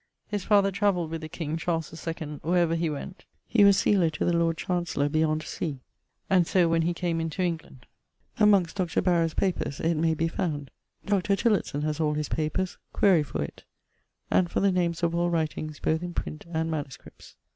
His 0.25 0.43
father 0.43 0.71
travelled 0.71 1.11
with 1.11 1.21
the 1.21 1.29
King, 1.29 1.57
Charles 1.57 1.91
2ⁿᵈ, 1.91 2.43
where 2.43 2.63
ever 2.63 2.73
he 2.73 2.89
went; 2.89 3.25
he 3.47 3.63
was 3.63 3.77
sealer 3.77 4.09
to 4.09 4.25
the 4.25 4.35
Lord 4.35 4.57
Chancellor 4.57 5.07
beyond 5.09 5.43
sea, 5.43 5.79
and 6.27 6.47
so 6.47 6.67
when 6.67 6.81
he 6.81 6.91
came 6.95 7.21
into 7.21 7.43
England. 7.43 7.85
Amongst 8.39 8.77
Dr. 8.77 9.03
Barrowe's 9.03 9.35
papers 9.35 9.79
it 9.79 9.93
may 9.93 10.15
be 10.15 10.27
found. 10.27 10.71
Dr. 11.05 11.35
Tillotson 11.35 11.83
has 11.83 11.99
all 11.99 12.15
his 12.15 12.29
papers 12.29 12.79
quaere 12.93 13.23
for 13.23 13.43
it, 13.43 13.63
and 14.31 14.49
for 14.49 14.59
the 14.59 14.71
names 14.71 15.03
of 15.03 15.13
all 15.13 15.29
writings 15.29 15.77
both 15.79 16.01
in 16.01 16.15
print 16.15 16.47
and 16.51 16.71
MSS. 16.71 17.35